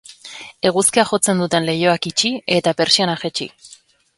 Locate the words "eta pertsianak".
2.59-3.23